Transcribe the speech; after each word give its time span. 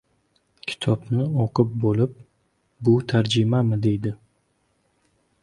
Kitobimni 0.69 1.27
o‘qib 1.43 1.75
bo‘lib, 1.83 2.15
bu 2.89 2.97
tarjimami, 3.13 3.81
deydi. 3.87 4.17